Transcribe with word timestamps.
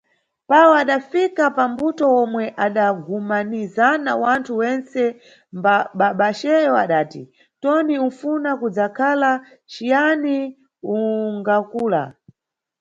Pawo 0.49 0.71
adafika 0.83 1.43
pambuto 1.57 2.03
yomwe 2.15 2.45
adagumanizana 2.65 4.11
wanthu 4.23 4.51
wentse, 4.61 5.03
babaceyo 5.99 6.73
adati: 6.83 7.21
Toni, 7.61 7.95
unʼfuna 8.05 8.51
kudzakhala 8.59 9.31
ciyani 9.71 10.37
ungakula? 10.93 12.03